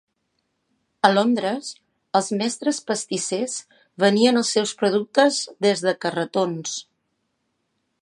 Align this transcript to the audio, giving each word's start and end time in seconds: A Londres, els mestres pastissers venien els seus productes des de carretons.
A 1.09 1.11
Londres, 1.11 1.67
els 2.21 2.31
mestres 2.39 2.81
pastissers 2.89 3.59
venien 4.07 4.43
els 4.43 4.53
seus 4.59 4.75
productes 4.83 5.41
des 5.67 5.89
de 5.89 5.97
carretons. 6.07 6.79